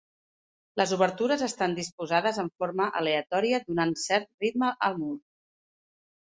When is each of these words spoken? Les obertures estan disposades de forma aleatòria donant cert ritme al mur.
Les 0.79 0.93
obertures 0.95 1.43
estan 1.47 1.75
disposades 1.81 2.41
de 2.41 2.47
forma 2.65 2.89
aleatòria 3.03 3.63
donant 3.69 3.95
cert 4.07 4.33
ritme 4.47 4.75
al 4.91 5.01
mur. 5.07 5.15